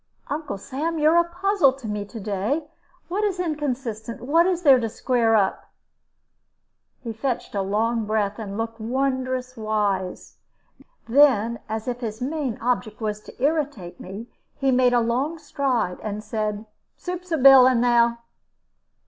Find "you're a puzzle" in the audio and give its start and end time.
0.97-1.73